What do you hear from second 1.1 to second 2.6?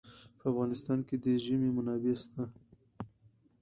د ژمی منابع شته.